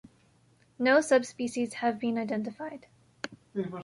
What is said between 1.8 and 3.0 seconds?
been identified.